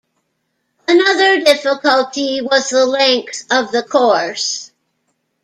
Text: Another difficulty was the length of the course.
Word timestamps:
Another 0.87 1.41
difficulty 1.41 2.41
was 2.41 2.71
the 2.71 2.87
length 2.87 3.45
of 3.51 3.71
the 3.71 3.83
course. 3.83 4.71